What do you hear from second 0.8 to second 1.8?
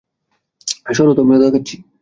সরো তো, আমি লতা খাচ্ছি।